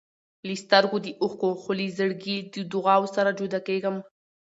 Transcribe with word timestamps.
له 0.47 0.53
سترګو 0.63 0.97
د 1.05 1.07
اوښکو، 1.21 1.49
خو 1.61 1.71
له 1.79 1.85
زړګي 1.97 2.37
د 2.53 2.55
دعاوو 2.71 3.13
سره 3.15 3.29
جدا 3.39 3.59
کېږم. 3.67 3.95